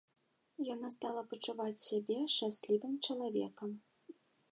[0.67, 3.69] Яна стала пачуваць сябе шчаслівым чалавекам.